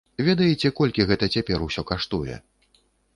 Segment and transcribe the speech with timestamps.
[0.27, 2.39] Ведаеце, колькі гэта цяпер усё каштуе?